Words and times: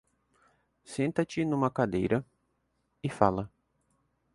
Senta-te 0.93 1.43
numa 1.45 1.69
cadeira 1.69 2.25
e 3.03 3.07
fala. 3.07 3.51